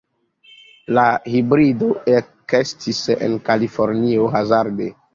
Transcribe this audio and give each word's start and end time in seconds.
La 0.97 1.03
hibrido 1.33 1.91
ekestis 2.15 3.05
en 3.19 3.39
Kalifornio 3.53 4.29
hazarde. 4.39 4.95